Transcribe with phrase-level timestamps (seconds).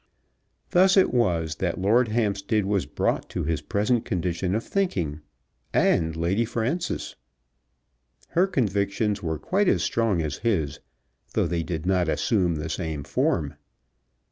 [0.71, 5.21] Thus it was that Lord Hampstead was brought to his present condition of thinking,
[5.75, 7.15] and Lady Frances.
[8.29, 10.79] Her convictions were quite as strong as his,
[11.33, 13.53] though they did not assume the same form.